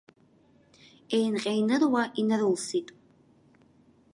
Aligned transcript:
Еинҟьа-еиныруа 1.15 2.03
инарылсит. 2.19 2.87